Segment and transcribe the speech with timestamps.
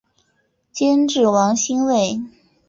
[0.71, 2.19] 监制王心慰。